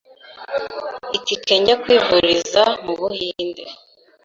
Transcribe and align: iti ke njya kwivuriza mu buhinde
iti 1.17 1.33
ke 1.45 1.53
njya 1.61 1.75
kwivuriza 1.81 2.63
mu 2.83 2.93
buhinde 2.99 3.63